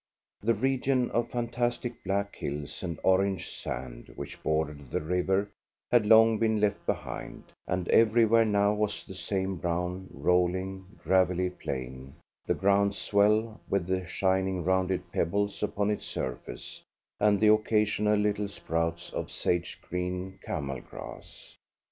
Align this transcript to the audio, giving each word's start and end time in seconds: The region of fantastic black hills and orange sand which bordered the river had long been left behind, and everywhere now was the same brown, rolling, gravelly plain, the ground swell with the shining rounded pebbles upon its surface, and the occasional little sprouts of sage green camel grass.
The 0.41 0.55
region 0.55 1.11
of 1.11 1.29
fantastic 1.29 2.03
black 2.03 2.35
hills 2.35 2.81
and 2.81 2.97
orange 3.03 3.47
sand 3.49 4.11
which 4.15 4.41
bordered 4.41 4.89
the 4.89 4.99
river 4.99 5.51
had 5.91 6.07
long 6.07 6.39
been 6.39 6.59
left 6.59 6.83
behind, 6.87 7.43
and 7.67 7.87
everywhere 7.89 8.43
now 8.43 8.73
was 8.73 9.03
the 9.03 9.13
same 9.13 9.57
brown, 9.57 10.07
rolling, 10.11 10.87
gravelly 11.03 11.51
plain, 11.51 12.15
the 12.47 12.55
ground 12.55 12.95
swell 12.95 13.61
with 13.69 13.85
the 13.85 14.03
shining 14.03 14.63
rounded 14.63 15.11
pebbles 15.11 15.61
upon 15.61 15.91
its 15.91 16.07
surface, 16.07 16.81
and 17.19 17.39
the 17.39 17.53
occasional 17.53 18.17
little 18.17 18.47
sprouts 18.47 19.13
of 19.13 19.29
sage 19.29 19.79
green 19.87 20.39
camel 20.43 20.79
grass. 20.81 21.55